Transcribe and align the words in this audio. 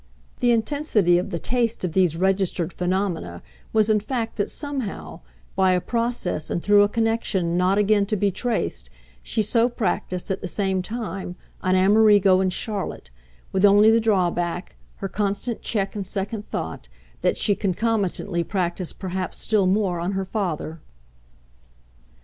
The 0.39 0.49
intensity 0.51 1.19
of 1.19 1.29
the 1.29 1.37
taste 1.37 1.83
of 1.83 1.93
these 1.93 2.17
registered 2.17 2.73
phenomena 2.73 3.43
was 3.71 3.87
in 3.87 3.99
fact 3.99 4.35
that 4.37 4.49
somehow, 4.49 5.19
by 5.55 5.73
a 5.73 5.79
process 5.79 6.49
and 6.49 6.63
through 6.63 6.81
a 6.81 6.89
connexion 6.89 7.55
not 7.55 7.77
again 7.77 8.07
to 8.07 8.15
be 8.15 8.31
traced, 8.31 8.89
she 9.21 9.43
so 9.43 9.69
practised, 9.69 10.31
at 10.31 10.41
the 10.41 10.47
same 10.47 10.81
time, 10.81 11.35
on 11.61 11.75
Amerigo 11.75 12.39
and 12.39 12.51
Charlotte 12.51 13.11
with 13.51 13.63
only 13.63 13.91
the 13.91 13.99
drawback, 14.01 14.75
her 14.95 15.07
constant 15.07 15.61
check 15.61 15.95
and 15.95 16.03
second 16.07 16.49
thought, 16.49 16.87
that 17.21 17.37
she 17.37 17.53
concomitantly 17.53 18.43
practised 18.43 18.97
perhaps 18.97 19.37
still 19.37 19.67
more 19.67 19.99
on 19.99 20.13
her 20.13 20.25
father. 20.25 20.81